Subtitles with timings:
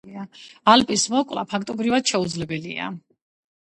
[0.73, 2.95] ალპის მოკვლა, ფაქტობრივად, შეუძლებელია.